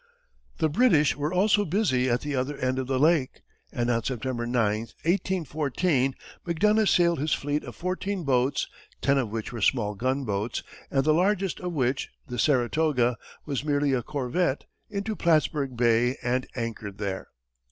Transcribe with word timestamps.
The 0.57 0.67
British 0.67 1.15
were 1.15 1.31
also 1.31 1.63
busy 1.63 2.09
at 2.09 2.21
the 2.21 2.35
other 2.35 2.57
end 2.57 2.79
of 2.79 2.87
the 2.87 2.97
lake, 2.97 3.43
and 3.71 3.91
on 3.91 4.03
September 4.03 4.47
9, 4.47 4.55
1814, 4.79 6.15
Macdonough 6.43 6.85
sailed 6.87 7.19
his 7.19 7.35
fleet 7.35 7.63
of 7.63 7.75
fourteen 7.75 8.23
boats, 8.23 8.67
ten 8.99 9.19
of 9.19 9.29
which 9.29 9.53
were 9.53 9.61
small 9.61 9.93
gunboats, 9.93 10.63
and 10.89 11.03
the 11.03 11.13
largest 11.13 11.59
of 11.59 11.73
which, 11.73 12.09
the 12.27 12.39
Saratoga, 12.39 13.15
was 13.45 13.63
merely 13.63 13.93
a 13.93 14.01
corvette, 14.01 14.63
into 14.89 15.15
Plattsburg 15.15 15.77
Bay, 15.77 16.17
and 16.23 16.47
anchored 16.55 16.97
there. 16.97 17.27